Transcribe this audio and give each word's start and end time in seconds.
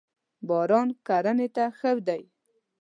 باران 0.47 0.87
کرنی 1.07 1.47
ته 1.55 1.63
ښه 1.77 1.91
دی. 2.07 2.21